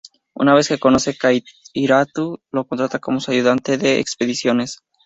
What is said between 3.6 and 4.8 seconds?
de expediciones.